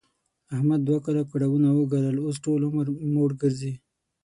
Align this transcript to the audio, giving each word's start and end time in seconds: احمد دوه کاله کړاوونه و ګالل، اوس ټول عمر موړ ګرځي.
احمد 0.55 0.81
دوه 0.87 0.99
کاله 1.05 1.23
کړاوونه 1.31 1.67
و 1.71 1.81
ګالل، 1.91 2.17
اوس 2.25 2.37
ټول 2.45 2.61
عمر 2.69 2.85
موړ 3.13 3.29
ګرځي. 3.41 3.73